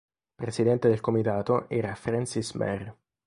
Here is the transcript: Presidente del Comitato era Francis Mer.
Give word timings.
Presidente 0.35 0.87
del 0.89 0.99
Comitato 0.99 1.67
era 1.69 1.95
Francis 1.95 2.55
Mer. 2.55 2.95